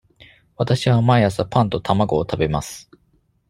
[0.55, 2.89] わたしは毎朝パンと卵を食べます。